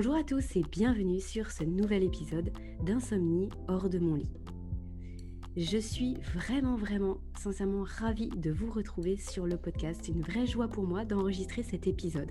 [0.00, 2.52] Bonjour à tous et bienvenue sur ce nouvel épisode
[2.84, 4.30] d'Insomnie hors de mon lit.
[5.56, 10.02] Je suis vraiment, vraiment, sincèrement ravie de vous retrouver sur le podcast.
[10.04, 12.30] C'est une vraie joie pour moi d'enregistrer cet épisode.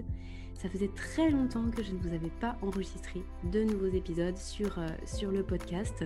[0.53, 3.21] Ça faisait très longtemps que je ne vous avais pas enregistré
[3.51, 4.87] de nouveaux épisodes sur, euh,
[5.29, 6.05] le podcast.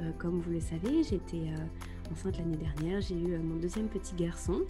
[0.00, 4.16] Euh, comme vous le savez, j'étais euh, enceinte l'année dernière, j'ai eu mon deuxième petit
[4.16, 4.66] garçon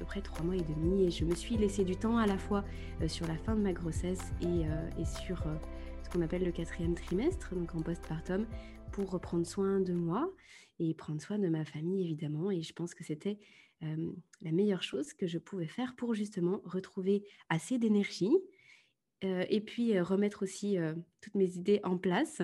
[0.00, 2.38] peu près trois mois et demi et je me suis laissé du temps à la
[2.38, 2.64] fois
[3.02, 5.54] euh, sur la fin de ma grossesse et, euh, sur euh,
[6.02, 8.46] ce qu'on appelle le quatrième trimestre, donc en postpartum,
[8.92, 10.32] pour reprendre soin de moi
[10.78, 12.50] et prendre soin de ma famille évidemment.
[12.50, 13.38] Et je pense que c'était
[13.82, 18.36] la meilleure chose que je pouvais faire pour justement retrouver assez d'énergie
[19.22, 20.76] et puis remettre aussi
[21.22, 22.42] toutes mes idées en place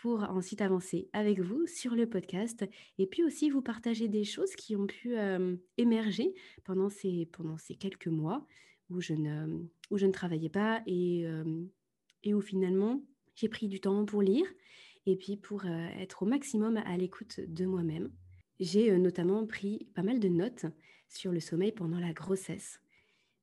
[0.00, 2.64] pour ensuite avancer avec vous sur le podcast
[2.98, 5.16] et puis aussi vous partager des choses qui ont pu
[5.76, 7.28] émerger pendant ces,
[7.78, 8.46] quelques mois
[8.90, 11.24] où je ne, travaillais pas et
[12.26, 13.02] où finalement
[13.34, 14.46] j'ai pris du temps pour lire
[15.06, 18.10] et puis pour être au maximum à l'écoute de moi-même.
[18.60, 20.66] J'ai notamment pris pas mal de notes
[21.08, 22.80] sur le sommeil pendant la grossesse.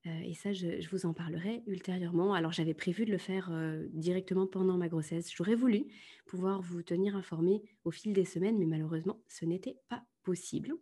[0.07, 2.33] Euh, et ça, je, vous en parlerai ultérieurement.
[2.33, 5.31] Alors, j'avais prévu de le faire euh, directement pendant ma grossesse.
[5.33, 5.85] J'aurais voulu
[6.25, 10.73] pouvoir vous tenir informé au fil des semaines, mais malheureusement, ce n'était pas possible.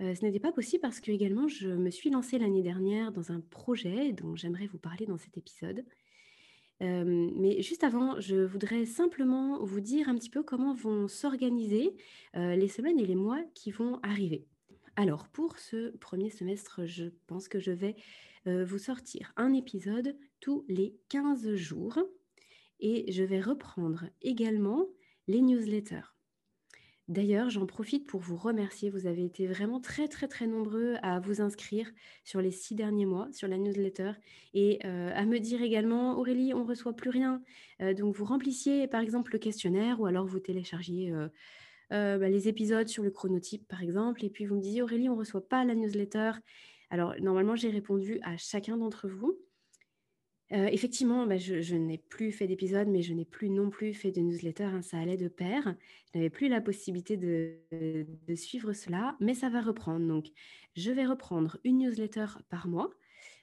[0.00, 3.30] Euh, ce n'était pas possible parce que également, je me suis lancée l'année dernière dans
[3.30, 5.84] un projet dont j'aimerais vous parler dans cet épisode.
[6.80, 11.94] mais juste avant, je voudrais simplement vous dire un petit peu comment vont s'organiser
[12.34, 14.48] les semaines et les mois qui vont arriver.
[14.96, 17.96] Alors, pour ce premier semestre, je pense que je vais
[18.46, 21.98] euh, vous sortir un épisode tous les 15 jours
[22.78, 24.86] et je vais reprendre également
[25.28, 26.12] les newsletters.
[27.08, 28.90] D'ailleurs, j'en profite pour vous remercier.
[28.90, 31.90] Vous avez été vraiment très, très, très nombreux à vous inscrire
[32.22, 34.12] sur les six derniers mois sur la newsletter
[34.52, 37.42] et euh, à me dire également, Aurélie, on ne reçoit plus rien.
[37.80, 41.12] Euh, donc, vous remplissiez par exemple le questionnaire ou alors vous téléchargiez
[41.92, 44.24] euh, bah, les épisodes sur le chronotype, par exemple.
[44.24, 46.32] Et puis, vous me disiez, Aurélie, on ne reçoit pas la newsletter.
[46.90, 49.38] Alors, normalement, j'ai répondu à chacun d'entre vous.
[50.52, 54.10] Euh, effectivement, bah, je, n'ai plus fait d'épisode, mais je n'ai plus non plus fait
[54.10, 54.64] de newsletter.
[54.64, 55.74] Hein, ça allait de pair.
[56.12, 57.56] Je n'avais plus la possibilité de,
[58.34, 60.06] suivre cela, mais ça va reprendre.
[60.06, 60.26] Donc,
[60.76, 62.90] je vais reprendre une newsletter par mois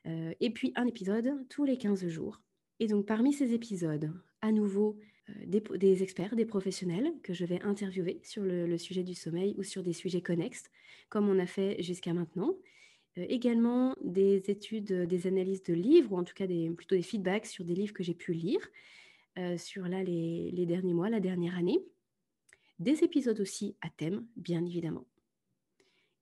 [0.08, 2.42] euh, et puis un épisode tous les 15 jours.
[2.80, 4.12] Et donc, parmi ces épisodes,
[4.42, 4.98] à nouveau,
[5.30, 9.64] euh, des, experts, des professionnels que je vais interviewer sur le, sujet du sommeil ou
[9.64, 10.70] sur des sujets connexes,
[11.10, 12.56] comme on a fait jusqu'à maintenant.
[13.18, 17.46] Euh, également des études, des analyses de livres, ou en tout cas plutôt des feedbacks
[17.46, 18.62] sur des livres que j'ai pu lire
[19.38, 21.80] euh, sur là, les, derniers mois, la dernière année.
[22.80, 25.06] Des épisodes aussi à thème, bien évidemment.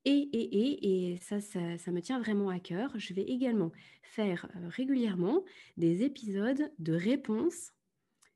[0.06, 3.72] Et, et, et, et ça, ça, me tient vraiment à cœur, je vais également
[4.04, 5.44] faire régulièrement
[5.76, 7.74] des épisodes de réponses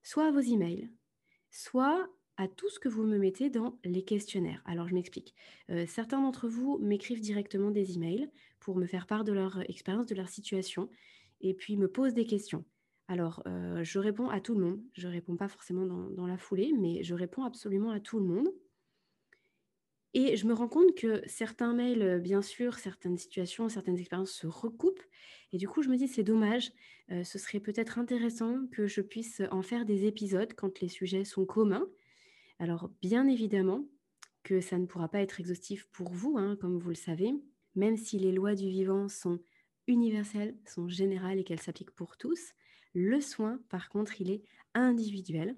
[0.04, 0.90] soit à vos emails,
[1.50, 2.08] soit
[2.38, 4.62] à tout ce que vous me mettez dans les questionnaires.
[4.66, 5.36] Alors, je m'explique.
[5.70, 8.30] Euh, certains d'entre vous m'écrivent directement des emails
[8.60, 10.90] pour me faire part de leur expérience, de leur situation,
[11.42, 12.64] et puis me posent des questions.
[13.08, 14.82] Alors, euh, je réponds à tout le monde.
[14.94, 18.26] Je ne réponds pas forcément dans, la foulée, mais je réponds absolument à tout le
[18.26, 18.48] monde.
[20.14, 24.48] Et je me rends compte que certains mails, bien sûr, certaines situations, certaines expériences se
[24.48, 25.04] recoupent.
[25.54, 26.72] Et du coup, je me dis, c'est dommage.
[27.12, 31.24] Euh, ce serait peut-être intéressant que je puisse en faire des épisodes quand les sujets
[31.24, 31.88] sont communs.
[32.60, 33.86] Alors, bien évidemment
[34.44, 37.32] que ça ne pourra pas être exhaustif pour vous, hein, comme vous le savez,
[37.76, 39.40] même si les lois du vivant sont
[39.88, 42.54] universelles, sont générales et qu'elles s'appliquent pour tous.
[42.94, 44.44] Le soin, par contre, il est
[44.74, 45.56] individuel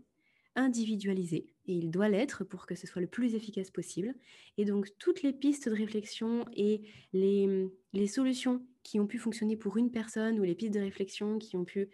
[0.56, 4.14] individualisé et il doit l'être pour que ce soit le plus efficace possible.
[4.58, 6.82] Et donc toutes les pistes de réflexion et
[7.14, 11.56] les, solutions qui ont pu fonctionner pour une personne ou les pistes de réflexion qui
[11.56, 11.90] ont pu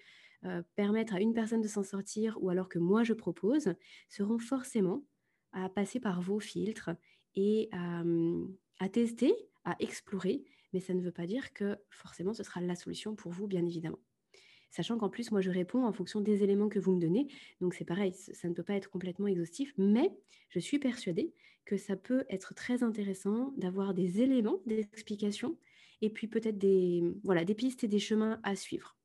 [0.45, 3.73] euh, permettre à une personne de s'en sortir ou alors que moi je propose
[4.09, 5.03] seront forcément
[5.51, 6.91] à passer par vos filtres
[7.35, 9.33] et à tester,
[9.63, 13.31] à explorer, mais ça ne veut pas dire que forcément ce sera la solution pour
[13.31, 13.99] vous, bien évidemment
[14.71, 17.27] sachant qu'en plus, moi, je réponds en fonction des éléments que vous me donnez.
[17.61, 20.11] Donc, c'est pareil, ça ne peut pas être complètement exhaustif, mais
[20.49, 21.33] je suis persuadée
[21.65, 25.57] que ça peut être très intéressant d'avoir des éléments, des explications,
[26.01, 28.95] et puis peut-être des, voilà, des pistes et des chemins à suivre.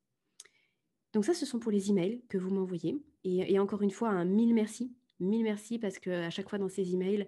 [1.13, 3.01] Donc ça, ce sont pour les emails que vous m'envoyez.
[3.23, 4.93] Et, encore une fois, un mille merci.
[5.21, 7.27] Mille merci parce qu'à chaque fois dans ces emails,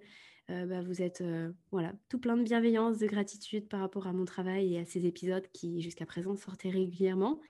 [0.50, 4.12] euh, bah, vous êtes euh, voilà, tout plein de bienveillance, de gratitude par rapport à
[4.12, 7.40] mon travail et à ces épisodes qui jusqu'à présent sortaient régulièrement.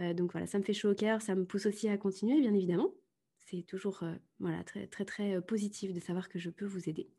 [0.00, 2.40] Euh, donc voilà, ça me fait chaud au cœur, ça me pousse aussi à continuer,
[2.40, 2.92] bien évidemment.
[3.36, 6.88] C'est toujours euh, voilà, très, très, très euh, positif de savoir que je peux vous
[6.88, 7.10] aider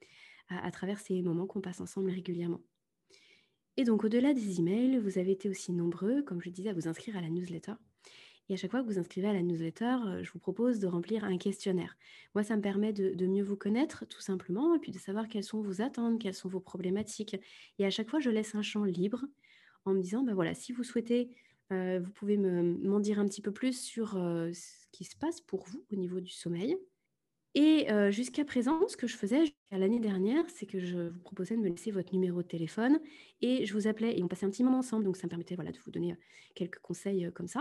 [0.49, 2.61] à, travers ces moments qu'on passe ensemble régulièrement.
[3.77, 6.89] Et donc, au-delà des emails, vous avez été aussi nombreux, comme je disais, à vous
[6.89, 7.73] inscrire à la newsletter.
[8.49, 11.23] Et à chaque fois que vous inscrivez à la newsletter, je vous propose de remplir
[11.23, 11.95] un questionnaire.
[12.35, 15.45] Moi, ça me permet de, mieux vous connaître, tout simplement, et puis de savoir quelles
[15.45, 17.37] sont vos attentes, quelles sont vos problématiques.
[17.79, 19.23] Et à chaque fois, je laisse un champ libre
[19.85, 21.29] en me disant, ben voilà, si vous souhaitez,
[21.71, 25.41] euh, vous pouvez m'en dire un petit peu plus sur euh, ce qui se passe
[25.41, 26.77] pour vous au niveau du sommeil.
[27.53, 31.61] Et jusqu'à présent, ce que je faisais l'année dernière, c'est que je vous proposais de
[31.61, 32.97] me laisser votre numéro de téléphone
[33.41, 35.03] et je vous appelais et on passait un petit moment ensemble.
[35.03, 36.15] Donc ça me permettait voilà, de vous donner
[36.55, 37.59] quelques conseils comme ça,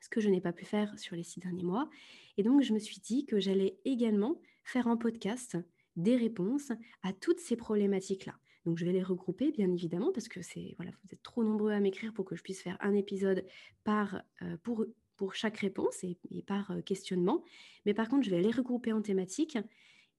[0.00, 1.90] ce que je n'ai pas pu faire sur les six derniers mois.
[2.36, 5.56] Et donc je me suis dit que j'allais également faire en podcast
[5.96, 6.70] des réponses
[7.02, 8.38] à toutes ces problématiques-là.
[8.64, 11.72] Donc je vais les regrouper bien évidemment parce que c'est voilà, vous êtes trop nombreux
[11.72, 13.44] à m'écrire pour que je puisse faire un épisode
[13.84, 14.22] par
[14.62, 17.44] pour pour chaque réponse et, par euh, questionnement.
[17.86, 19.58] Mais par contre, je vais les regrouper en thématiques.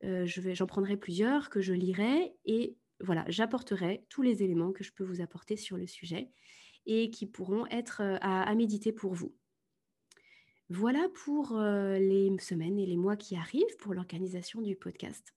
[0.04, 4.72] Euh, je vais, j'en prendrai plusieurs que je lirai et voilà, j'apporterai tous les éléments
[4.72, 6.32] que je peux vous apporter sur le sujet
[6.86, 9.36] et qui pourront être euh, à, méditer pour vous.
[10.70, 15.36] Voilà pour les semaines et les mois qui arrivent pour l'organisation du podcast.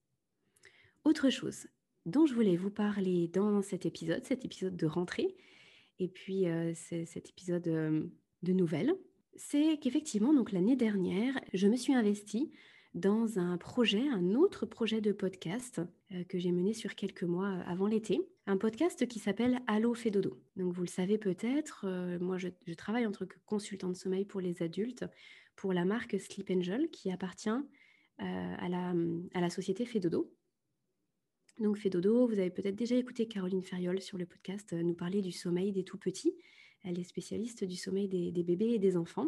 [1.04, 1.66] Autre chose
[2.08, 5.36] dont je voulais vous parler dans cet épisode, cet épisode de rentrée,
[5.98, 8.94] et puis cet épisode de nouvelles,
[9.36, 12.50] c'est qu'effectivement, donc l'année dernière, je me suis investie
[12.94, 15.80] dans un projet, un autre projet de podcast
[16.12, 19.94] euh, que j'ai mené sur quelques mois euh, avant l'été, un podcast qui s'appelle Allo
[19.94, 20.10] fait.
[20.10, 24.24] Donc vous le savez peut-être, euh, moi je, travaille en tant que consultant de sommeil
[24.24, 25.04] pour les adultes
[25.54, 27.50] pour la marque Sleep Angel qui appartient
[28.20, 28.94] à, la,
[29.34, 30.32] à la société Fedodo.
[31.58, 35.32] Donc Fedodo, vous avez peut-être déjà écouté Caroline Ferriol sur le podcast nous parler du
[35.32, 36.36] sommeil des tout petits.
[36.84, 39.26] Elle est spécialiste du sommeil des, bébés et des enfants.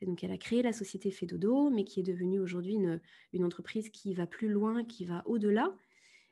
[0.00, 3.88] Et donc, elle a créé la société Fedodo, mais qui est devenue aujourd'hui une, entreprise
[3.88, 5.76] qui va plus loin, qui va au-delà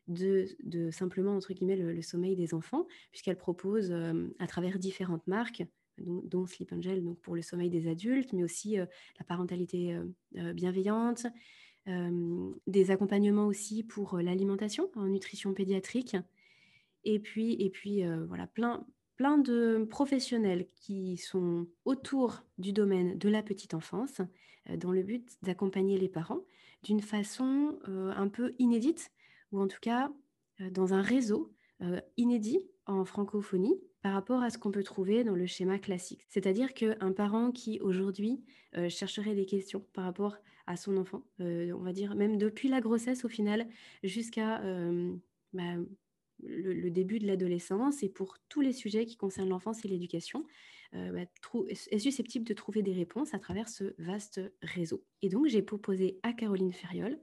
[0.07, 0.47] de,
[0.93, 5.65] simplement, entre guillemets, le, sommeil des enfants, puisqu'elle propose euh, à travers différentes marques,
[5.99, 8.87] dont, Sleep Angel donc pour le sommeil des adultes, mais aussi euh,
[9.19, 9.99] la parentalité
[10.37, 11.27] euh, bienveillante,
[11.87, 16.17] des accompagnements aussi pour l'alimentation en nutrition pédiatrique,
[17.05, 18.87] et puis, et puis voilà, plein,
[19.17, 24.21] plein de professionnels qui sont autour du domaine de la petite enfance
[24.77, 26.41] dans le but d'accompagner les parents
[26.83, 29.11] d'une façon un peu inédite
[29.53, 30.13] ou en tout cas
[30.71, 31.53] dans un réseau
[32.17, 36.25] inédit en francophonie par rapport à ce qu'on peut trouver dans le schéma classique.
[36.29, 38.43] C'est-à-dire qu'un parent qui aujourd'hui
[38.89, 40.37] chercherait des questions par rapport
[40.67, 43.67] à son enfant, on va dire même depuis la grossesse au final
[44.03, 44.63] jusqu'à
[45.53, 45.77] bah,
[46.43, 50.45] le, début de l'adolescence et pour tous les sujets qui concernent l'enfance et l'éducation,
[50.95, 55.05] euh, bah, est susceptible de trouver des réponses à travers ce vaste réseau.
[55.23, 57.19] Et donc, j'ai proposé à Caroline Ferriol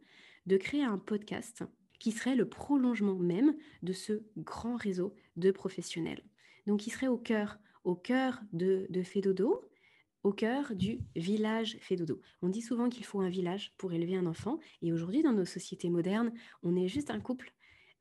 [0.45, 1.63] de créer un podcast
[1.99, 6.23] qui serait le prolongement même de ce grand réseau de professionnels.
[6.67, 9.67] Donc, qui serait au cœur, au cœur de, de Fédodo,
[10.23, 12.21] au cœur du village Fédodo.
[12.43, 15.45] On dit souvent qu'il faut un village pour élever un enfant, et aujourd'hui, dans nos
[15.45, 16.31] sociétés modernes,
[16.61, 17.51] on est juste un couple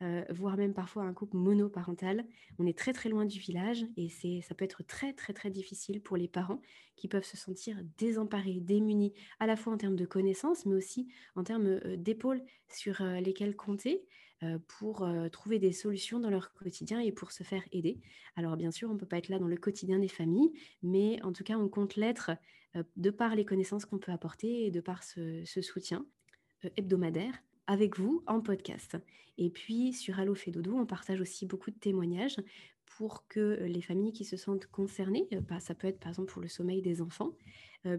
[0.03, 2.27] euh, voire même parfois un couple monoparental.
[2.59, 4.11] On est très très loin du village et
[4.43, 6.61] ça peut être très très très difficile pour les parents
[6.97, 11.09] qui peuvent se sentir désemparés, démunis, à la fois en termes de connaissances, mais aussi
[11.35, 14.05] en termes euh, d'épaules sur euh, lesquelles compter
[14.69, 17.99] pour trouver des solutions dans leur quotidien et pour se faire aider.
[18.37, 20.53] Alors bien sûr, on ne peut pas être là dans le quotidien des familles,
[20.83, 22.33] mais en tout cas, on compte l'être
[22.97, 26.05] de par les connaissances qu'on peut apporter et de par ce soutien
[26.77, 27.35] hebdomadaire
[27.67, 28.97] avec vous en podcast.
[29.39, 32.37] Et puis sur Allo fait dodo, on partage aussi beaucoup de témoignages
[32.97, 36.11] pour que euh, les familles qui se sentent concernées, euh, bah, ça peut être par
[36.11, 37.33] exemple pour le sommeil des enfants,
[37.85, 37.99] euh,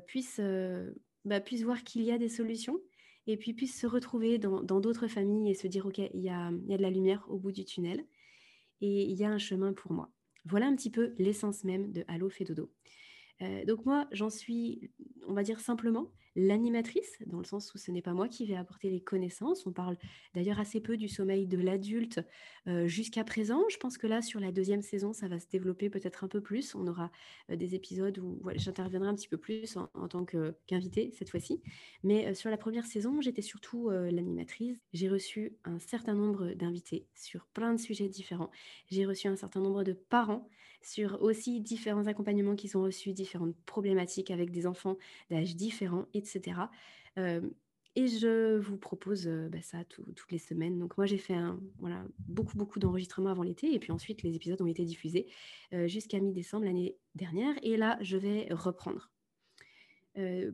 [1.26, 2.80] bah, puissent voir qu'il y a des solutions
[3.28, 6.52] et puis puissent se retrouver dans d'autres familles et se dire, OK, il y a,
[6.66, 8.06] y a de la lumière au bout du tunnel
[8.82, 10.12] et il y a un chemin pour moi.
[10.46, 12.72] Voilà un petit peu l'essence même de Allo fait dodo.
[13.68, 14.90] donc moi, j'en suis,
[15.28, 18.56] on va dire simplement, l'animatrice, dans le sens où ce n'est pas moi qui vais
[18.56, 19.66] apporter les connaissances.
[19.66, 19.98] On parle
[20.36, 22.20] d'ailleurs assez peu du sommeil de l'adulte
[22.68, 23.64] euh, jusqu'à présent.
[23.70, 26.40] Je pense que là, sur la deuxième saison, ça va se développer peut-être un peu
[26.40, 26.76] plus.
[26.76, 27.12] On aura
[27.50, 30.26] euh, des épisodes où j'interviendrai un petit peu plus en, tant
[30.68, 31.60] qu'invité cette fois-ci.
[32.04, 34.78] Mais euh, sur la première saison, j'étais surtout l'animatrice.
[34.94, 38.52] J'ai reçu un certain nombre d'invités sur plein de sujets différents.
[38.92, 40.48] J'ai reçu un certain nombre de parents
[40.82, 44.98] sur aussi différents accompagnements qui sont reçus, différentes problématiques avec des enfants
[45.30, 46.06] d'âge différents,
[47.96, 50.78] et je vous propose bah, ça toutes les semaines.
[50.78, 51.36] Donc moi j'ai fait
[51.80, 55.26] voilà, beaucoup beaucoup d'enregistrements avant l'été et puis ensuite les épisodes ont été diffusés
[55.88, 59.10] jusqu'à mi-décembre l'année dernière et là je vais reprendre.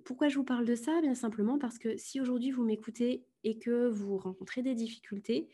[0.06, 1.02] pourquoi je vous parle de ça?
[1.02, 5.50] Bien simplement parce que si aujourd'hui vous m'écoutez et que vous rencontrez des difficultés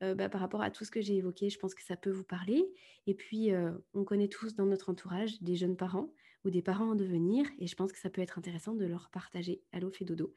[0.00, 2.24] bah, par rapport à tout ce que j'ai évoqué, je pense que ça peut vous
[2.24, 2.64] parler.
[3.06, 3.50] Et puis
[3.92, 6.10] on connaît tous dans notre entourage des jeunes parents
[6.44, 7.46] ou des parents en devenir.
[7.58, 10.32] Et je pense que ça peut être intéressant de leur partager Allo fait dodo.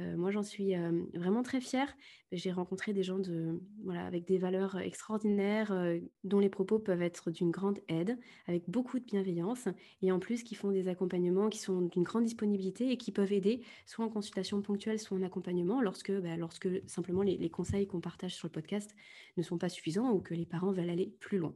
[0.00, 1.92] Euh, moi, j'en suis euh, vraiment très fière.
[2.30, 7.02] J'ai rencontré des gens de, voilà, avec des valeurs extraordinaires, euh, dont les propos peuvent
[7.02, 9.68] être d'une grande aide, avec beaucoup de bienveillance,
[10.02, 13.32] et en plus qui font des accompagnements qui sont d'une grande disponibilité et qui peuvent
[13.32, 17.86] aider, soit en consultation ponctuelle, soit en accompagnement, lorsque, bah, lorsque simplement les, les conseils
[17.86, 18.94] qu'on partage sur le podcast
[19.36, 21.54] ne sont pas suffisants ou que les parents veulent aller plus loin.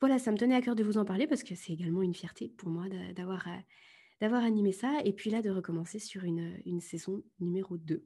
[0.00, 2.14] Voilà, ça me tenait à cœur de vous en parler parce que c'est également une
[2.14, 3.46] fierté pour moi d'avoir
[4.20, 8.04] d'avoir animé ça et puis là de recommencer sur une, une saison numéro 2.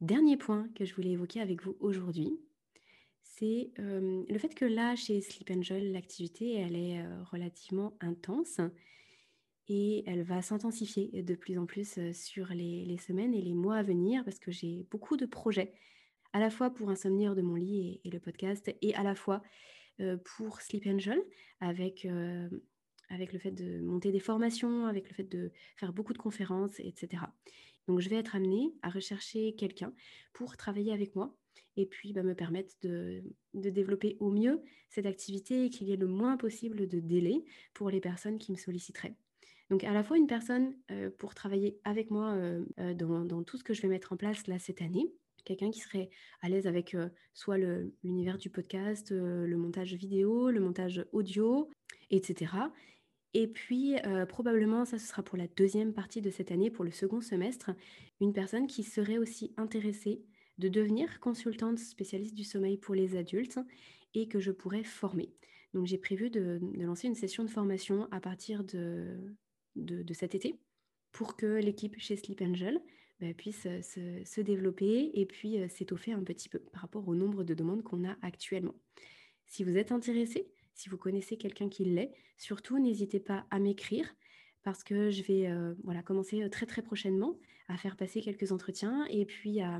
[0.00, 2.38] Dernier point que je voulais évoquer avec vous aujourd'hui,
[3.22, 8.60] c'est euh, le fait que là, chez Sleep Angel, l'activité, elle est euh, relativement intense
[9.68, 13.54] et elle va s'intensifier de plus en plus euh, sur les, les, semaines et les
[13.54, 15.72] mois à venir parce que j'ai beaucoup de projets,
[16.32, 19.42] à la fois pour Insomnie de mon lit et, le podcast, et à la fois
[20.24, 21.20] pour Sleep Angel
[21.60, 22.06] avec
[23.10, 26.78] avec le fait de monter des formations, avec le fait de faire beaucoup de conférences,
[26.78, 27.22] etc.
[27.86, 29.92] Donc, je vais être amenée à rechercher quelqu'un
[30.34, 31.34] pour travailler avec moi
[31.76, 33.22] et puis bah, me permettre de,
[33.54, 37.88] développer au mieux cette activité et qu'il y ait le moins possible de délai pour
[37.88, 39.14] les personnes qui me solliciteraient.
[39.70, 43.56] Donc, à la fois une personne euh, pour travailler avec moi euh, euh, dans, tout
[43.56, 45.12] ce que je vais mettre en place là cette année,
[45.48, 46.10] quelqu'un qui serait
[46.42, 46.96] à l'aise avec
[47.32, 47.58] soit
[48.02, 51.70] l'univers du podcast, le montage vidéo, le montage audio,
[52.10, 52.52] etc.
[53.34, 53.96] Et puis,
[54.28, 57.70] probablement, ça, ce sera pour la deuxième partie de cette année, pour le second semestre,
[58.20, 60.22] une personne qui serait aussi intéressée
[60.58, 63.58] de devenir consultante spécialiste du sommeil pour les adultes
[64.14, 65.32] et que je pourrais former.
[65.74, 69.34] Donc, j'ai prévu de, lancer une session de formation à partir de,
[70.12, 70.58] cet été
[71.12, 72.80] pour que l'équipe chez Sleep Angel
[73.20, 77.54] bah, puisse se, développer et puis s'étoffer un petit peu par rapport au nombre de
[77.54, 78.74] demandes qu'on a actuellement.
[79.46, 84.14] Si vous êtes intéressé, si vous connaissez quelqu'un qui l'est, surtout n'hésitez pas à m'écrire
[84.62, 85.50] parce que je vais
[85.82, 89.78] voilà, commencer très très prochainement à faire passer quelques entretiens et puis à,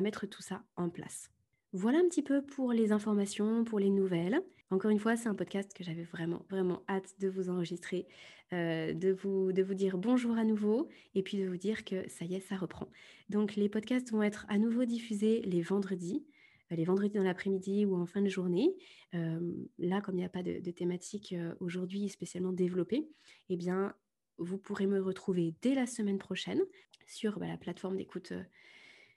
[0.00, 1.30] mettre tout ça en place.
[1.72, 4.42] Voilà un petit peu pour les informations, pour les nouvelles.
[4.70, 8.08] Encore une fois, c'est un podcast que j'avais vraiment, vraiment hâte de vous enregistrer,
[8.52, 12.34] euh, de, vous, dire bonjour à nouveau et puis de vous dire que ça y
[12.34, 12.88] est, ça reprend.
[13.28, 16.26] Donc les podcasts vont être à nouveau diffusés les vendredis.
[16.72, 18.76] Euh, les vendredis dans l'après-midi ou en fin de journée.
[19.12, 23.08] là, comme il n'y a pas de, thématique euh, aujourd'hui spécialement développée,
[23.48, 23.94] eh bien,
[24.38, 26.60] vous pourrez me retrouver dès la semaine prochaine
[27.06, 28.42] sur bah, la plateforme d'écoute euh,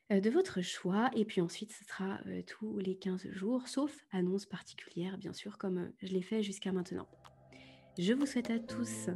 [0.09, 1.09] de votre choix.
[1.15, 5.91] Et puis ensuite, ce sera tous les 15 jours, sauf annonce particulière, bien sûr, comme
[6.01, 7.07] je l'ai fait jusqu'à maintenant.
[7.99, 9.09] Je vous souhaite à tous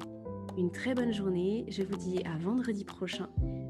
[0.56, 1.66] une très bonne journée.
[1.68, 3.28] Je vous dis à vendredi prochain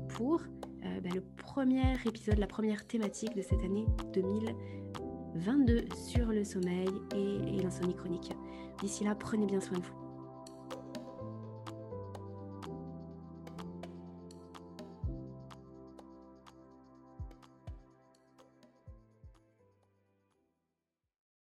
[0.09, 6.43] pour euh, bah, le premier épisode, la première thématique de cette année 2022 sur le
[6.43, 8.33] sommeil et l'insomnie chronique.
[8.81, 10.06] D'ici là, prenez bien soin de vous.